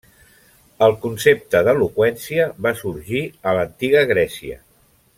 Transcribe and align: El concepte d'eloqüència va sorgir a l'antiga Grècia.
El 0.85 0.95
concepte 1.03 1.61
d'eloqüència 1.69 2.47
va 2.67 2.73
sorgir 2.83 3.23
a 3.51 3.55
l'antiga 3.59 4.03
Grècia. 4.15 4.63